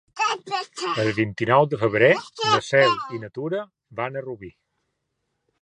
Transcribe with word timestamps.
El 1.03 1.09
vint-i-nou 1.17 1.67
de 1.75 1.79
febrer 1.83 2.09
na 2.47 2.55
Cel 2.71 2.97
i 3.17 3.21
na 3.27 3.31
Tura 3.39 3.63
van 4.01 4.19
a 4.23 4.29
Rubí. 4.29 4.55